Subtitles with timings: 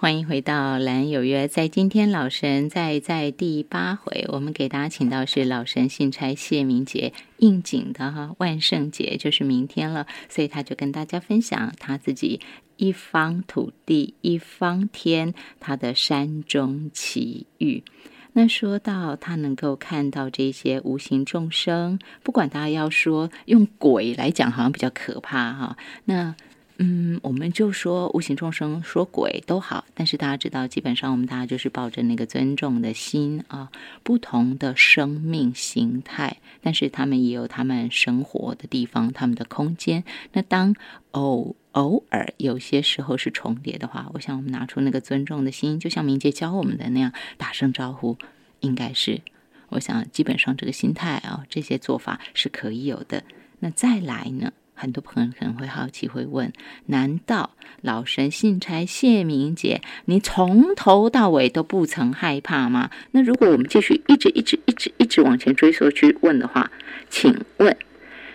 [0.00, 12.40] 欢迎回到蓝有约，在今天老神在在第八回，我们给大家请到是老神信差谢明杰应景的哈万圣节就是明天了，所以他就跟大家分享他自己
[12.78, 17.84] 一方土地一方天他的山中奇遇。
[18.32, 25.76] 那说到他能够看到这些无形众生，不管大家要说用鬼来讲，好像比较可怕哈。
[26.06, 26.34] 那
[26.82, 33.70] 嗯，我们就说无形众生，说鬼都好，但是大家知道，基本上我们大家就是抱着那个尊重的心啊，
[34.02, 40.04] 不同的生命形态，但是他们也有他们生活的地方，他们的空间。
[40.32, 40.74] 那当
[41.10, 48.16] 偶偶尔有些时候是重叠的话，我想我们拿出那个尊重的心，就像明杰教我们的那样，打声招呼，
[48.60, 49.20] 应该是，
[49.68, 53.22] 我想基本上这个心态啊，这些做法是可以有的。
[53.58, 54.54] 那再来呢？
[54.80, 56.50] 很多朋友可能会好奇，会问：
[56.86, 57.50] 难道
[57.82, 62.90] 老神信差谢明姐，你从头到尾都不曾害怕吗？
[63.10, 66.70] 那如果我们继续一直一直一直一直往前追溯去问的话，
[67.10, 67.76] 请问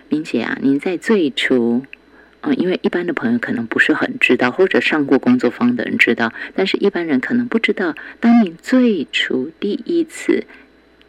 [0.08, 1.84] 明姐啊，您在最初，
[2.42, 10.45] 嗯，因为一般的朋友可能不是很知道，或者上过工作坊的人知道，但是一般人可能不知道，当你最初第一次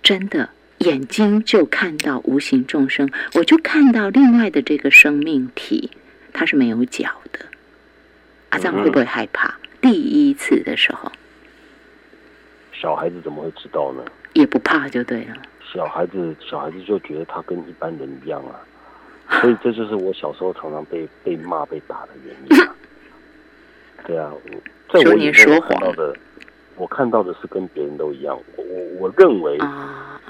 [0.03, 0.49] 真的。
[0.87, 5.91] 眼睛就看到无形众生，我就看到另外的这个生命体，
[6.33, 7.41] 它是没有脚的。
[8.51, 9.53] 阿藏会不会害怕？
[9.81, 11.11] 第一次的时候，
[12.73, 14.05] 小孩子怎么会知道呢？
[14.35, 15.35] 也不怕就对了。
[15.75, 18.55] 小孩子，小孩子就觉得他跟一般人一样啊，
[19.41, 22.67] 所以这就是我小时候常常被被骂、被打的原因。
[24.07, 24.33] 对啊，
[24.93, 26.17] 在我眼中看到的，
[26.77, 28.39] 我看到的是跟别人都一样。
[28.57, 28.65] 我
[29.01, 30.21] 我认为啊。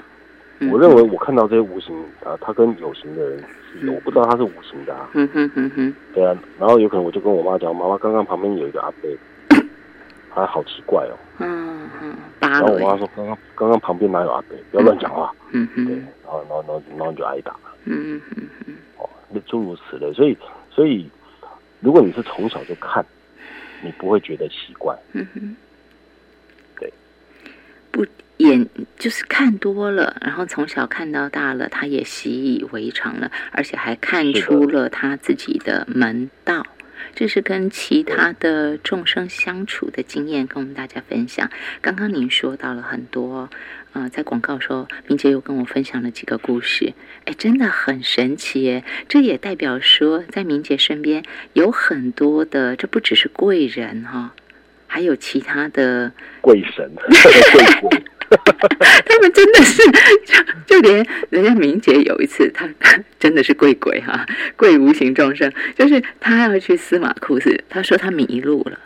[0.71, 3.43] 我认为我看到这些无形啊，他跟有形的人
[3.79, 5.07] 是，我不知道他是无形的啊。
[5.13, 5.95] 嗯哼哼哼。
[6.13, 9.09] 对啊，然后有可能我就跟我妈讲，妈妈刚刚旁边有一个阿伯，
[10.33, 11.13] 他好奇怪哦。
[11.37, 12.15] 嗯嗯。
[12.39, 14.57] 然后我妈说，刚刚刚刚旁边哪有阿伯？
[14.71, 15.31] 不要乱讲话。
[15.51, 15.85] 嗯哼。
[15.85, 17.59] 对，然后然后然后然后就挨打了。
[17.85, 18.75] 嗯嗯嗯。
[18.97, 20.35] 哦，那诸如此类，所以
[20.71, 21.07] 所以
[21.81, 23.05] 如果你是从小就看，
[23.83, 24.97] 你不会觉得奇怪。
[25.13, 25.55] 嗯哼。
[26.79, 26.91] 对。
[27.91, 28.03] 不。
[28.37, 28.67] 眼
[28.97, 36.65] 就是看多了，然后从小看到大了，他也习以为常了，而且还看出了他自己的门道。
[37.15, 41.49] 这是跟其他的众生相处的经验，跟我们大家分享。
[41.81, 43.49] 刚刚您说到了很多，
[43.93, 46.93] 呃，在广告时候，明姐又跟我分享了几个故事，
[47.25, 48.83] 哎，真的很神奇耶！
[49.07, 54.33] 这也代表说，在明姐身边有很多的，这不只是贵人哈，
[54.85, 56.11] 还有其他的
[56.41, 58.03] 贵神、 贵鬼。
[59.05, 59.81] 他们真的是，
[60.65, 62.67] 就 就连人家明姐有一次，他
[63.19, 68.77] 真的是贵鬼哈，贵无形众生，就是他要去司马库斯，他说他迷路了。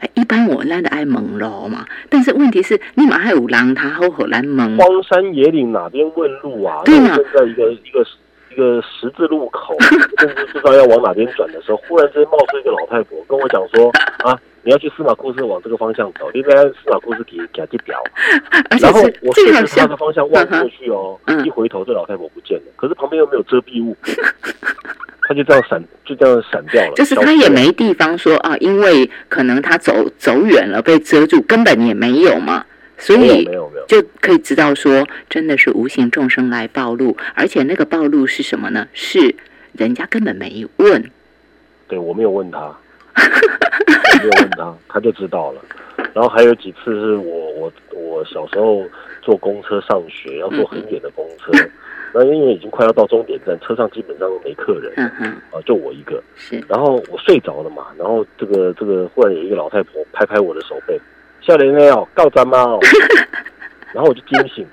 [0.00, 4.76] 哎，一般我懒得爱蒙喽嘛，但是问题是，你马还有狼，他好好来蒙。
[4.76, 6.82] 荒山野岭哪边问路啊？
[6.84, 8.04] 对啊，在一个一个
[8.50, 9.76] 一个十字路口，
[10.52, 13.90] 不知道要往哪边转的时候，忽然之间冒出一个老太婆跟我讲说
[14.24, 14.38] 啊。
[14.64, 18.02] 你要去司马库斯往这个方向走，你在司马库斯给给他表，
[18.80, 23.96] 然后我顺着他的方向望过去哦，一回头这老太婆不见了，可是旁边又没有遮蔽物，
[25.28, 26.92] 他就这样闪，就这样闪掉了。
[26.94, 32.64] 就是他也没地方说啊，因为可能他走走远了被遮住，根本也没有嘛，
[32.96, 38.86] 所以没有没有就可以知道说，真的是无形众生来暴露，而且那个暴露是什么呢？
[38.92, 39.34] 是
[39.72, 41.10] 人家根本没问，
[41.88, 42.76] 对我没有问他。
[44.18, 45.60] 没有问他，他就知道了。
[46.14, 48.82] 然后还有几次是我我我小时候
[49.22, 51.50] 坐公车上学，要坐很远的公车，
[52.12, 54.92] 那因为已经快要到终点站，车上基本上都没客人，
[55.50, 56.22] 啊，就我一个。
[56.36, 56.62] 是。
[56.68, 61.00] 然后我睡着了嘛，然后这个这个忽然有一个老太婆拍拍我的手背，
[61.40, 62.78] 笑脸没有，告咱妈哦。
[63.94, 64.66] 然后我就惊醒，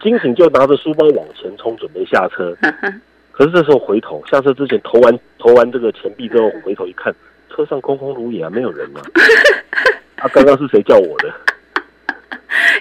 [0.00, 2.56] 惊醒就拿着书包往前冲，准备下车。
[3.32, 7.12] 可是这时候回头下车之前投完投完这个钱币之后，回头一看。
[7.54, 9.00] 车上空空如也啊，没有人啊！
[10.24, 11.32] 啊，刚刚是谁叫我的？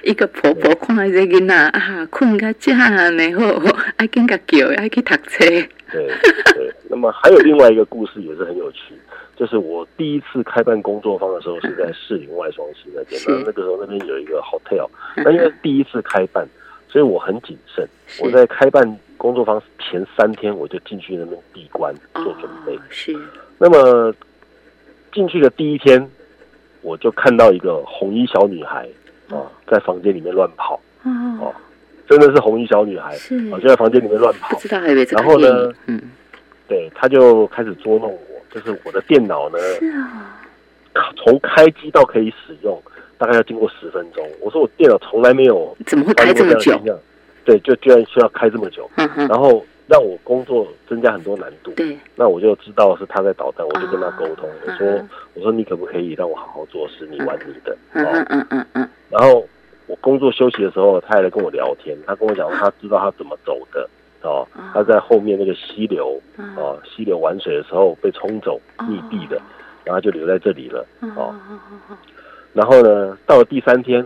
[0.03, 5.45] 一个婆婆看这个囡啊，困个觉然后爱跟个叫，爱去读册。
[5.91, 6.07] 对
[6.55, 8.95] 对，那么还有另外一个故事也是很有趣，
[9.35, 16.47] 就是我第一次开办工作坊的时候是在士林外双溪那边，那那个时候那边有一个 hotel，那因为第一次开办，
[16.89, 17.87] 所以我很谨慎。
[18.19, 22.77] 我在开办工作坊前三天，我就进去那边闭关做准备。
[22.89, 23.15] 是，
[23.57, 24.13] 那么。
[25.13, 26.09] 进去的第一天，
[26.81, 28.87] 我就看到一个红衣小女孩
[29.29, 30.79] 啊，在房间里面乱跑
[31.39, 31.53] 哦，
[32.07, 33.15] 真的是红衣小女孩，
[33.51, 34.55] 啊，就在房间里面乱跑。
[34.55, 36.01] 不知道还以为然后呢，嗯，
[36.67, 38.19] 对，他就开始捉弄我，
[38.49, 40.39] 就是我的电脑呢，是啊，
[41.15, 42.81] 从开机到可以使用，
[43.17, 44.27] 大概要经过十分钟。
[44.41, 46.79] 我说我电脑从来没有怎么会开这么久？
[47.45, 51.71] 对，就居然需要开这么久，嗯然后让我工作增加很多难度。
[51.75, 58.89] 对，那我就知道是他在捣蛋，我就跟他沟通，我说我说你可不可以让我好好做事，你玩你的，嗯嗯嗯嗯。
[59.09, 59.47] 然后
[59.87, 63.89] 我工作休息的时候，他还来跟我聊天，他跟我讲他知道他怎么走的。
[64.25, 66.17] 哦，他在后面那个溪流，
[66.55, 69.37] 哦，溪流玩水的时候被冲走溺毙的，
[69.83, 70.87] 然后就留在这里了。
[71.17, 71.35] 哦，
[72.53, 74.01] 然后呢，到了第三天，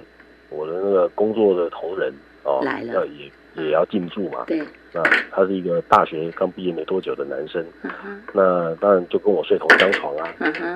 [0.50, 2.14] 我的那个工作的同仁
[2.44, 3.32] 哦来了，也
[3.64, 4.44] 也要进驻嘛。
[4.48, 4.62] 对，
[4.94, 7.66] 那他是一个大学刚毕业没多久的男生，
[8.34, 10.34] 那当然就跟我睡同一张床啊。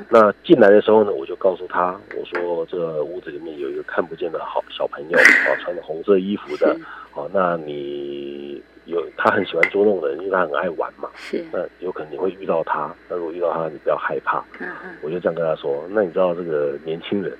[0.09, 6.75] 那进来的时候呢，我就告诉他，我说这个屋子里面有一个看不见的好小朋友， 哦，穿着红色衣服的，
[7.13, 8.61] 哦，那你。
[8.85, 11.07] 有他很喜欢捉弄人，因为他很爱玩嘛。
[11.15, 11.45] 是。
[11.53, 14.43] 那有可能你会遇到他，那如果遇到他，你不要害怕。
[14.59, 14.97] 嗯嗯。
[15.03, 15.85] 我就这样跟他说。
[15.91, 17.31] 那你知道这个年轻人，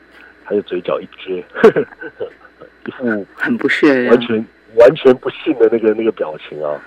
[0.45, 1.43] 他就嘴角一撅，
[2.85, 4.45] 一副很不屑，完全
[4.75, 6.81] 完全不信的那个那个表情啊。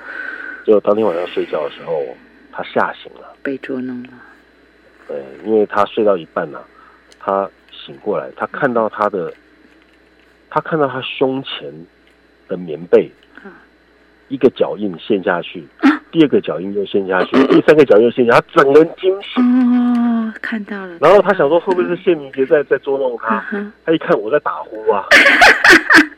[0.65, 2.05] 就当天晚上睡觉的时候，
[2.53, 4.11] 他吓醒了，被捉弄了。
[5.06, 6.62] 对，因为他睡到一半呢，
[7.19, 9.33] 他醒过来，他看到他的，
[10.49, 11.73] 他看到他胸前
[12.49, 13.11] 的棉被。
[14.29, 15.62] 一个脚印陷下去，
[16.15, 19.43] 第二个脚印 又陷下去，第三个脚印又陷下，他整个人惊醒。
[19.43, 20.97] 哦，看到了。
[21.01, 23.45] 然后他想说，会不会是谢明杰在在捉弄他？
[23.85, 25.05] 他一看我在打呼啊，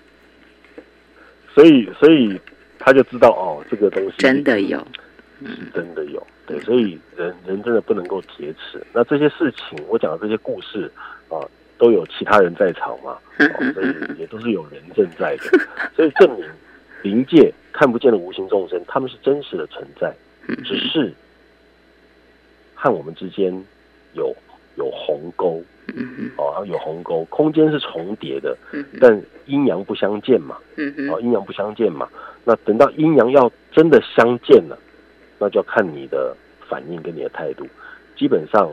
[1.55, 2.39] 所以所以
[2.79, 4.87] 他就知道哦，这个东西真的有，
[5.73, 6.25] 真的有。
[6.47, 8.87] 对，所以人人真的不能够铁齿。
[8.93, 10.93] 那这些事情，我讲的这些故事
[11.31, 11.41] 啊，
[11.79, 13.17] 都有其他人在场嘛，
[13.73, 15.59] 所以也都是有人证在的，
[15.97, 16.45] 所以证明。
[17.07, 20.13] 灵界看不见的无形众生，他们是真实的存在，
[20.65, 21.13] 只是
[22.75, 23.53] 和我们之间
[24.15, 24.35] 有
[24.77, 25.63] 有鸿沟，
[26.37, 28.59] 哦，有鸿沟，空间是重叠的，
[29.01, 30.59] 但阴阳不相见嘛，
[31.13, 32.09] 哦，阴阳不相见嘛，
[32.45, 34.77] 那等到阴阳要真的相见了，
[35.39, 36.37] 那就要看你的
[36.69, 37.65] 反应跟你的态度。
[38.17, 38.69] 基本上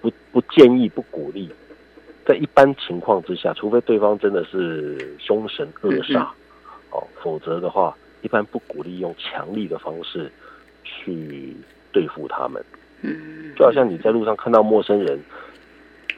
[0.00, 1.48] 不不建议不鼓励，
[2.26, 6.26] 在一般情况之下，除非对方真的是凶神恶煞。
[6.94, 10.30] 哦，否则的话，一般不鼓励用强力的方式
[10.84, 11.56] 去
[11.92, 12.64] 对付他们。
[13.02, 15.18] 嗯，就好像你在路上看到陌生人，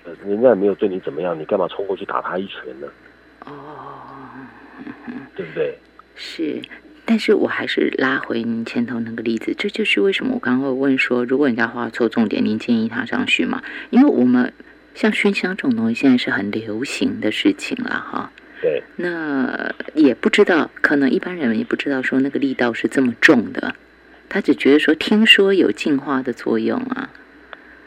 [0.05, 2.87] 呃，人家也没有对你怎么样，你干嘛冲过去打他一拳呢？
[3.47, 3.51] 哦，
[5.35, 5.79] 对不对？
[6.15, 6.61] 是，
[7.05, 13.63] 但是我还是拉回您前头那个例子，这就是为什么我刚刚会问说，如果人家画错重点，您建议他上去吗？
[13.91, 14.53] 因为我们
[14.95, 18.31] 像熏香这种东西，现在是很流行的事情了，哈。
[18.63, 23.75] 对，那也不知道，可能一般人也不知道说那个力道是这么重的，
[24.29, 27.11] 他只觉得说听说有净化的作用啊，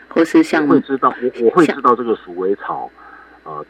[0.07, 2.89] 或是像会知道我我会知道这个鼠尾草，
[3.43, 3.65] 呃，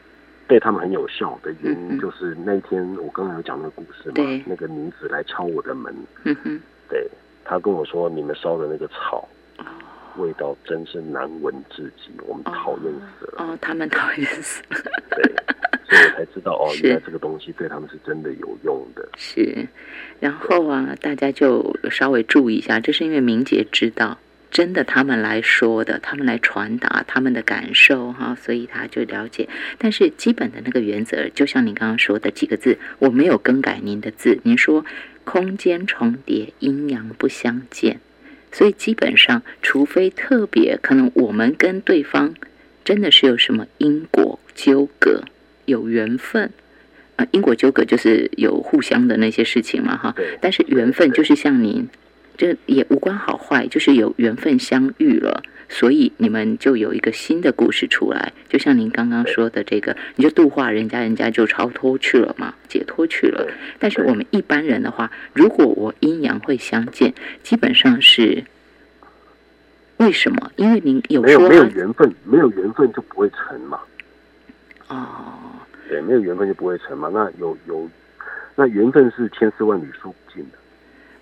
[0.48, 6.60] 对他们很有效的原因就是那天我刚才有讲那个故事嘛，那个女子来敲我的门，嗯哼，
[6.90, 7.10] 对
[7.46, 9.28] 他跟我说你们烧的那个草，
[10.18, 14.78] 味道真是难闻至极，我们讨厌死了，哦，他们讨厌死了，
[15.16, 15.34] 对。
[15.90, 19.10] 所以我才知道哦，原来这个东西对他们是真的有用的。
[19.18, 19.68] 是，
[20.20, 24.20] 然后啊，大家就稍微注意一下，这是因为明杰知道，
[24.52, 29.50] 真的他们来说的，他们来传达他们的感受哈，所以他就了解。
[29.80, 34.40] 但是基本的那个原则，就像你刚刚说的几个字，我没有更改您的字。
[34.44, 34.86] 您说
[35.24, 38.00] 空间重叠，阴阳不相见，
[38.52, 42.36] 所以基本上，除非特别可能，我们跟对方
[42.84, 45.24] 真的是有什么因果纠葛。
[45.70, 46.52] 有缘分，
[47.16, 50.16] 啊，因果纠葛就是有互相的那些事情嘛，哈。
[50.42, 51.88] 但是缘分就是像您，
[52.36, 58.34] 这也无关好坏，就是有缘分相遇了，所以你们就有一个新的故事出来。
[58.50, 63.48] 就像您刚刚说的这个，你就度化人家，人家就超脱去了嘛，解脱去了。
[63.78, 68.44] 但是我们一般人的话，如果我阴阳会相见，基本上是
[69.98, 70.52] 为什么？
[70.56, 73.80] 因为您有说没有缘分，没有缘分就不会成嘛。
[74.88, 75.39] 哦。
[75.90, 77.10] 对，没有缘分就不会成嘛。
[77.12, 77.90] 那有有，
[78.56, 80.58] 那缘分是千丝万缕说不尽的。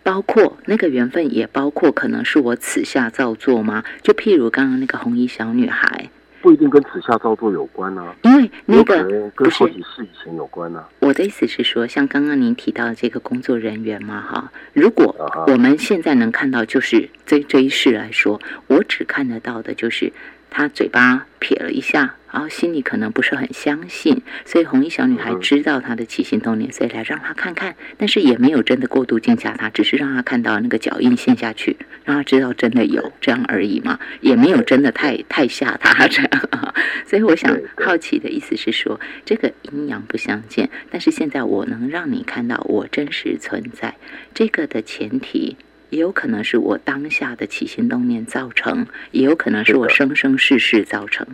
[0.04, 3.84] 包括那个缘分，也包括可能是我此下造作吗？
[4.02, 6.10] 就譬如刚刚那个红衣小女孩，
[6.42, 8.14] 不一定跟此下造作有关啊。
[8.24, 10.88] 因为那个跟好几世以前有关啊。
[11.00, 15.16] 我的意思是说，像刚刚您提到的这个工作人员嘛，哈，如果
[15.48, 20.12] 我们现在能看到，就是这这一世来说，我只看得到的就是
[20.50, 36.30] 他嘴巴撇了一下，然后心里可能不是很相信，所以红衣小女孩知道他的起心动念，所以来让他看看，但是也没有真的过度惊吓他，只是让他看到那个脚印陷下去，让他知道真的有这样而已嘛，也没有真的太太吓他这样。
[37.06, 43.96] 所以我想好奇的意思是说，这个阴阳不相见，但是现在我能让你看到我真实存在，
[44.34, 45.56] 这个的前提。
[45.90, 51.26] 也有可能是我当下的起心动念造成，也有可能是我生生世世造成。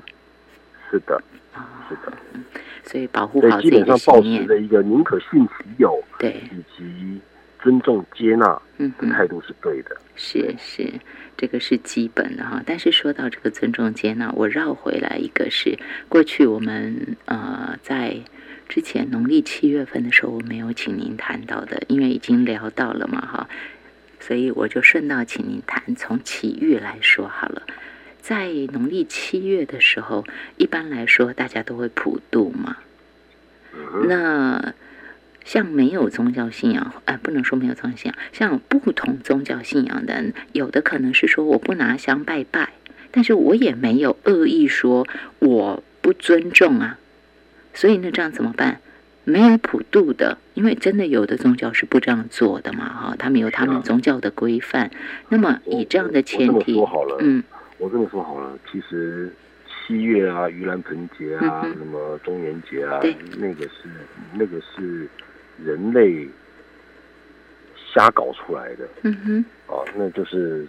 [0.89, 1.21] 是的，
[1.89, 2.13] 是的。
[2.83, 7.19] 所以保护好自己的信念的一个宁可信其有，对，以及
[7.61, 9.97] 尊重接纳的态度是对的。
[10.15, 10.93] 是是，
[11.37, 12.61] 这个是基本的哈。
[12.65, 15.79] 但是说到这个尊重接纳，我绕回来一个是
[16.09, 18.17] 过去我们呃在
[18.67, 23.49] 之前农历七月份的时候，我没有请您谈到的，因为已经聊到了嘛哈。
[24.25, 27.63] 所以我就顺道请您谈从奇遇来说好了，
[28.21, 30.25] 在农历七月的时候，
[30.55, 32.77] 一般来说大家都会普渡嘛。
[34.07, 34.73] 那
[35.43, 42.71] 像没有宗教信仰，哎，不能说没有宗教信仰，像不同宗教信仰的人，有的可能是说我不拿香拜拜，
[43.11, 45.05] 但是我也没有恶意说
[45.39, 46.97] 我不尊重啊。
[47.73, 48.79] 所以那这样怎么办？
[49.25, 54.91] 没有普渡的，因为真的有的宗教是不这样做的嘛，哈，他们有他们宗教的规范。
[55.29, 56.77] 那么以这样的前提，
[57.19, 57.43] 嗯，
[57.77, 59.31] 我这么说好了，其实
[59.87, 62.99] 七月啊，盂兰盆节啊，那么中元节啊，
[63.37, 63.89] 那个是
[64.33, 65.07] 那个是
[65.63, 66.27] 人类
[67.93, 70.67] 瞎搞出来的，嗯哼，啊，那就是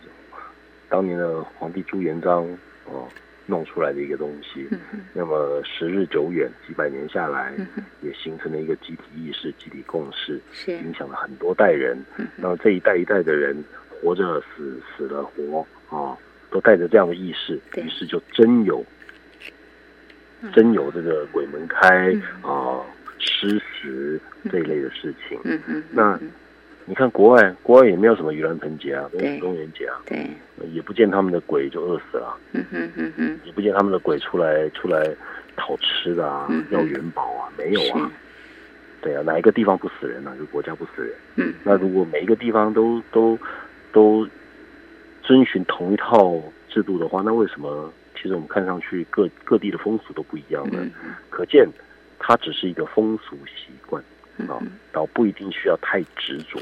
[0.89, 2.47] 当年的皇帝朱元璋，
[2.87, 3.09] 哦。
[3.47, 4.69] 弄出来的一个东西，
[5.13, 7.55] 那么时日久远，几百年下来，
[8.01, 11.97] 也形成了一个集体意识、集体共识，影响了很多代人。
[12.37, 16.17] 那么这一代一代的人，活着死，死了活，啊，
[16.51, 18.85] 都带着这样的意识，于是就真有，
[20.53, 22.81] 真有这个鬼门开啊，
[23.19, 24.21] 吃食
[24.51, 25.39] 这一类的事情。
[25.91, 26.19] 那。
[26.87, 30.19] 你看国外，国外也没有什么盂兰盆节啊，没有中元节啊，对，
[30.73, 35.03] 也不见他们的鬼就饿死了，嗯哼哼哼，也不见他们的鬼出来出来
[35.57, 38.11] 讨吃的啊，要元宝啊，没有啊，
[39.01, 40.35] 对啊，哪一个地方不死人呢？
[40.39, 43.39] 就国家不死人，嗯，那如果每一个地方都都
[43.91, 44.29] 都
[45.23, 46.39] 遵循同一套
[46.69, 50.87] 制度的话，那为什么其实我们看上去各各地的风俗都不一样呢？
[51.31, 51.67] 可见
[52.19, 54.05] 它只是一个风俗习惯。
[54.49, 54.59] 啊，
[54.93, 56.59] 倒不一定需要太执着，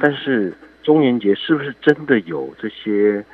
[0.00, 3.24] 但是中元节是不是真的有这些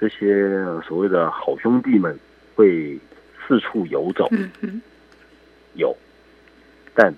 [0.00, 0.48] 这些
[0.86, 2.18] 所谓的好兄弟们
[2.54, 2.98] 会
[3.46, 4.26] 四处游走？
[4.32, 4.80] 嗯
[5.74, 5.94] 有，
[6.94, 7.14] 但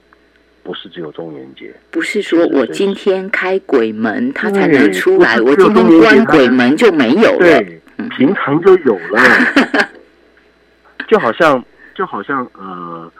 [0.62, 1.75] 不是只有中元节。
[1.90, 7.38] 不是说我今天开鬼门，他才能出来；我今天关鬼门就没有了。
[7.38, 7.80] 对，
[8.16, 9.88] 平常就有了。
[11.06, 11.64] 就好像，
[11.95, 13.11] 就好像，呃。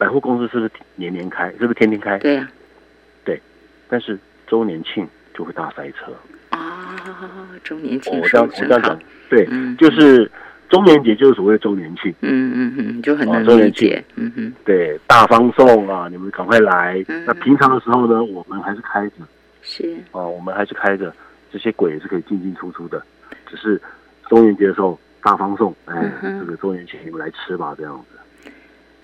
[0.00, 1.50] 百货公司是不是年年开？
[1.58, 2.16] 是不是天天开？
[2.20, 2.48] 对呀，
[3.22, 3.38] 对。
[3.86, 6.10] 但是周年庆就会大塞车
[6.48, 6.96] 啊！
[7.62, 10.30] 周年庆，我这样我这样讲，对，就是
[10.70, 12.10] 中元节就是所谓的周年庆。
[12.22, 14.02] 嗯嗯嗯，就很难理解。
[14.14, 17.04] 嗯哼，对，大方送啊，你们赶快来。
[17.26, 19.16] 那平常的时候呢，我们还是开着。
[19.60, 19.94] 是。
[20.12, 21.14] 哦，我们还是开着，
[21.52, 23.02] 这些鬼是可以进进出出的。
[23.46, 23.78] 只是
[24.30, 28.16] 中元节的时候大方送，哎，这个周年庆你们来吃吧，这样子。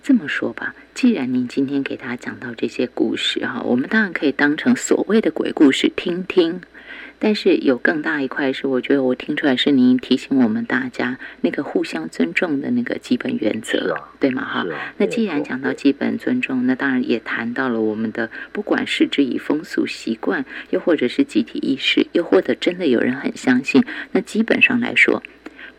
[0.07, 6.61] 这么说吧，既然您今天给大家讲到这些故事哈，我们当然可以当成所谓的鬼故事听听。
[7.19, 14.45] 但是有更大一块是，我觉得我听出来是您提醒我们大家那个互相尊重的那个基本原则，对吗？
[14.45, 14.65] 哈，
[14.97, 25.21] 那既然讲到基本尊重，那当然也谈到了我们的不管是之以风俗习惯，又或者是集体意识，又或者真的有人很相信，那基本上来说，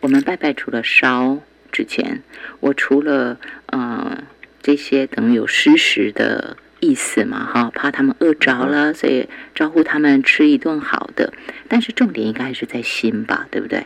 [0.02, 1.40] 我们拜拜除了烧。
[1.78, 2.24] 之前，
[2.60, 4.24] 我除了呃
[4.64, 11.32] 这些等于有施食的意思嘛，哈，怕他们饿着了，所以招呼他们吃一顿好的。
[11.68, 13.86] 但是重点应该还是在心吧，对不对？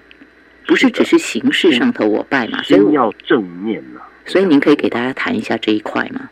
[0.68, 4.00] 不是只是形式上头我拜嘛，所以要正面嘛。
[4.26, 6.30] 所以您可以给大家谈一下这一块吗？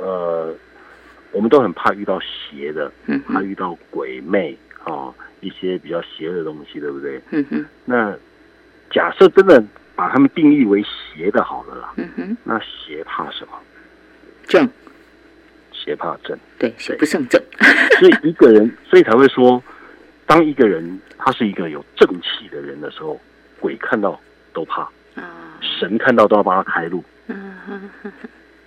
[0.00, 0.56] 呃，
[1.30, 7.20] 我们都很怕遇到邪的，嗯怕遇到鬼魅啊，一些比较邪的东西，对不对？
[7.32, 7.66] 嗯哼。
[7.84, 8.16] 那
[8.90, 9.62] 假设真的。
[9.96, 11.92] 把他们定义为邪的，好了啦。
[11.96, 12.36] 嗯哼。
[12.44, 13.52] 那邪怕什么？
[14.46, 14.68] 正。
[15.72, 16.38] 邪怕正。
[16.58, 17.42] 对，邪不胜正。
[18.00, 19.62] 所以一个人，所以才会说，
[20.26, 23.20] 当一个人他是一个有正气的人的时候，
[23.60, 24.18] 鬼看到
[24.52, 24.82] 都怕。
[25.14, 25.58] 啊。
[25.60, 27.04] 神看到都要帮他开路。
[27.26, 28.12] 嗯哼哼。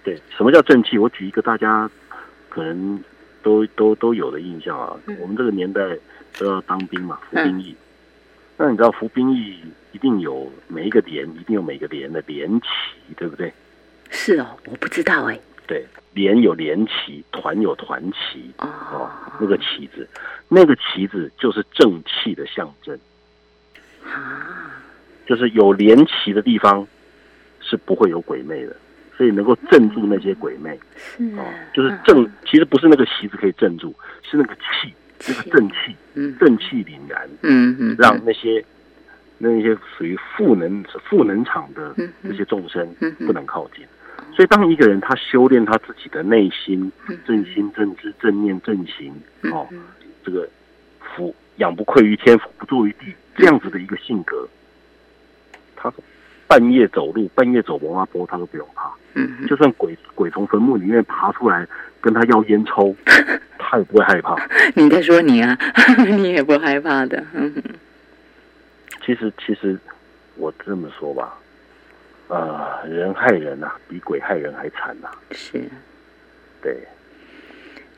[0.04, 0.98] 对，什么叫正气？
[0.98, 1.90] 我举一个大家
[2.50, 3.04] 可能
[3.44, 4.96] 都都都有的印象啊。
[5.20, 5.82] 我们这个年代
[6.38, 7.76] 都要当兵嘛，服兵役。
[8.58, 9.56] 那你知道服兵役
[9.92, 12.68] 一定有每一个连，一定有每个连的连旗，
[13.16, 13.54] 对不对？
[14.10, 15.40] 是哦，我不知道哎。
[15.68, 20.08] 对，连有连旗，团有团旗，哦，那个旗子，
[20.48, 22.98] 那个旗子就是正气的象征。
[24.06, 24.82] 啊，
[25.28, 26.88] 就是有连旗的地方
[27.60, 28.76] 是不会有鬼魅的，
[29.18, 30.80] 所以能够镇住那些鬼魅。
[30.96, 34.94] 是啊，就是正，其实不是那个旗子可以镇住，是那个气，
[35.26, 35.96] 那个正气，
[36.40, 38.64] 正气凛然，嗯嗯，让那些
[39.38, 42.88] 那些属于负能负能场的这些众生
[43.26, 43.86] 不能靠近。
[44.34, 46.92] 所以，当一个人他修炼他自己的内心，
[47.26, 49.12] 正心正知正念正行，
[49.52, 49.68] 哦，
[50.24, 50.48] 这个
[51.00, 54.48] 福养不愧于天，福不作于地，这样子的一个性格，
[55.76, 55.92] 他
[56.48, 58.87] 半夜走路，半夜走摩阿波，他都不用怕。
[59.18, 61.68] 嗯，就算鬼鬼从坟墓里面爬出来
[62.00, 62.96] 跟他要烟抽，
[63.58, 64.36] 他也不会害怕。
[64.76, 65.58] 你在说你啊？
[66.18, 67.24] 你也不害怕的。
[69.06, 69.78] 其实，其实
[70.36, 71.34] 我这么说吧。
[72.28, 75.08] 啊，人害人呐，比鬼害人还惨呐！
[75.32, 75.64] 是，
[76.62, 76.78] 对，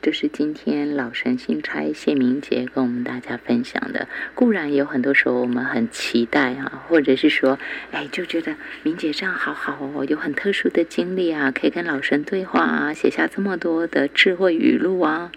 [0.01, 4.07] 这是今天老神新差谢明杰跟我们大家分享的。
[4.33, 7.59] 固然有很多时候我们很期待啊，或者是说，
[7.91, 15.33] 哎，就觉得明杰这样好好哦，有很特殊的经历啊，可以跟老神对话啊，写下这么多的智慧语录啊。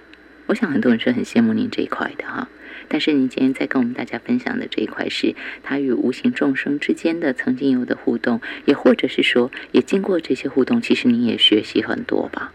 [0.46, 2.48] 我想很多人是很羡慕您这一块的哈。
[2.86, 12.52] 但是您今天在跟我们大家分享的这一块，是他与无形众生之间的曾经有的互动，也或者是说，也经过这些互动，其实您也学习很多吧？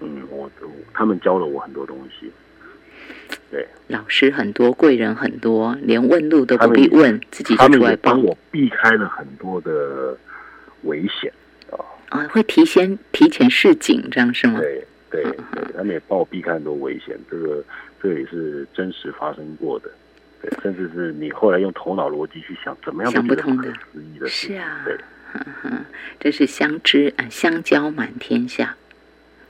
[0.00, 0.50] 嗯，我
[0.92, 2.30] 他们教了我很多东西。
[3.50, 10.16] 对，老师很多，贵人很多，连问路都不必问，自己就出来帮我避开了很多的
[10.82, 11.32] 危险
[11.70, 11.78] 啊！
[12.10, 14.58] 啊，会提前提前示警，这样是吗？
[14.60, 17.64] 对对对，他们也帮我避开很多危险，这个。
[17.98, 19.90] 这也是真实发生过的，
[20.40, 23.72] 对，甚至是你后来用头脑逻辑去想，怎么样想不通的，
[24.28, 24.96] 是啊，对，
[26.20, 28.76] 这是相知啊，相交满天下。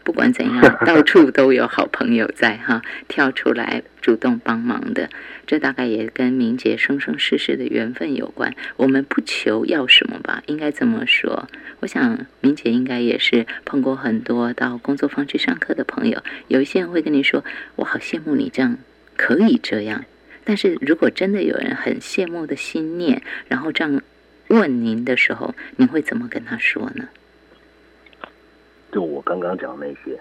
[0.07, 5.11] 不管怎样， 到处都有好朋友在哈，跳出来主动帮忙的。
[5.49, 8.55] 这大概也跟明杰生生世世的缘分有关。
[8.77, 11.49] 我们不求要什么吧，应该这么说。
[11.81, 18.79] 我想明杰应该也是碰过很多到工作坊去上课的朋友，有一些人会跟你说：“我好羡慕你这样
[19.17, 20.05] 可以这样。”
[20.45, 24.01] 但是如果真的有人很羡慕的心念，然后这样
[24.47, 27.09] 问您的时候，您会怎么跟他说呢？
[28.97, 30.19] 就我刚刚讲那些，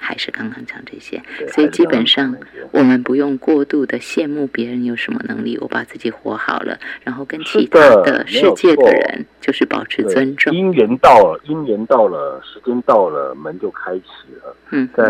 [0.00, 2.34] 还是刚刚讲这些，所以基本上
[2.72, 10.52] 我们不用过度的羡慕别人有什么能力，我把自己活好了，然后跟其他的世界的人就是保持尊重。
[10.52, 14.56] 姻缘到了，姻缘到了，时间到了，门就开启了。
[14.70, 15.06] 嗯，在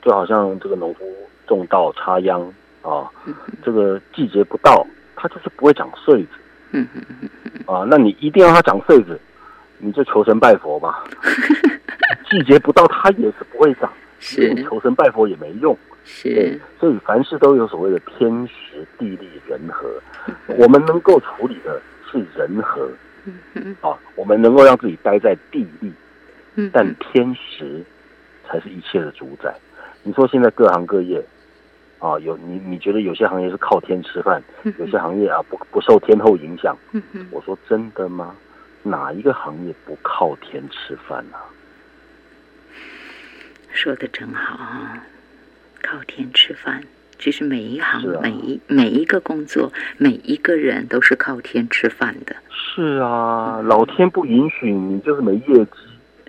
[0.00, 1.00] 就好像这个农夫
[1.48, 2.40] 种稻插秧
[2.82, 3.10] 啊，
[3.64, 6.28] 这个季节不到，它就是不会长穗子。
[6.70, 7.28] 嗯嗯嗯
[7.66, 9.18] 啊，那你一定要它长穗子，
[9.78, 11.02] 你就求神拜佛吧。
[12.28, 13.90] 季节不到，它也是不会长。
[14.18, 15.76] 是求神拜佛也没用。
[16.04, 19.88] 是，所以凡事都有所谓的天时地利人和。
[20.56, 22.88] 我们能够处理的是人和。
[23.82, 25.92] 啊，我们能够让自己待在地利。
[26.72, 27.84] 但天时
[28.46, 29.54] 才是一切的主宰。
[30.02, 31.22] 你说现在各行各业
[31.98, 34.42] 啊，有你你觉得有些行业是靠天吃饭，
[34.78, 36.74] 有些行业啊不不受天候影响。
[37.30, 38.34] 我说真的吗？
[38.82, 41.36] 哪一个行业不靠天吃饭呢？
[43.76, 45.04] 说的真好啊！
[45.82, 46.82] 靠天吃饭，
[47.18, 52.34] 其实每一行、每一每一个工作、每一个人都是靠天吃饭的。
[52.50, 55.70] 是啊，老天不允许你就是没业绩。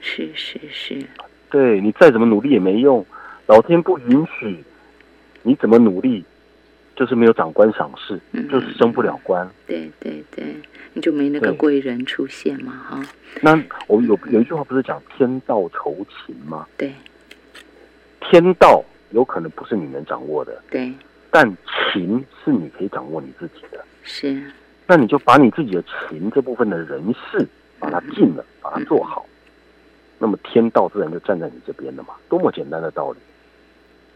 [0.01, 1.01] 是是是，
[1.49, 3.03] 对你再怎么努力也没用，
[3.47, 4.63] 老天不允许，
[5.41, 6.23] 你怎么努力
[6.95, 8.19] 就是没有长官赏识，
[8.51, 9.49] 就是升不了官。
[9.65, 10.45] 对对对，
[10.93, 13.01] 你就没那个贵人出现嘛哈。
[13.41, 16.67] 那我有有一句话不是讲天道酬勤吗？
[16.77, 16.93] 对。
[18.21, 20.93] 天道有可能不是你能掌握的，对，
[21.31, 21.45] 但
[21.91, 23.83] 情是你可以掌握你自己的。
[24.03, 24.41] 是，
[24.85, 27.47] 那你就把你自己的情这部分的人事
[27.79, 29.25] 把它尽了，把它做好，
[30.17, 32.15] 那么天道自然就站在你这边了嘛。
[32.29, 33.17] 多么简单的道理！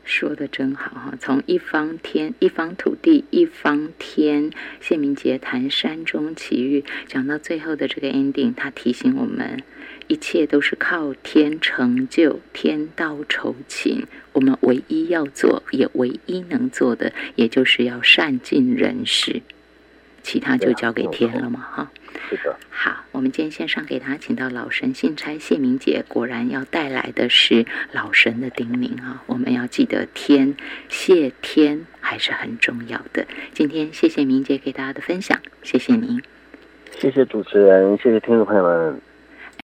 [0.04, 1.14] 说的真好哈！
[1.20, 9.62] 从一方天、一方土地、一方天，谢明杰谈山中奇遇，讲到最后的这个 ending，他提醒我们。
[10.12, 14.06] 一切都是靠天成就，天道酬勤。
[14.34, 19.42] 我们唯一要做，也唯一能做的，也就是要善尽人事，
[20.22, 21.92] 其他就交给天了嘛，哈。
[22.30, 22.58] 是的。
[22.70, 29.24] 好，我们今天线上给大家请到老神信差谢明杰，果然要带来的是老神的叮咛啊！
[29.28, 30.58] 我们要记得天，
[30.90, 31.86] 谢天。
[32.02, 33.26] 还是很重要的。
[33.54, 36.22] 今天谢谢明杰给大家的分享，谢谢您，
[37.00, 39.02] 谢谢主持人，谢谢听众朋友们。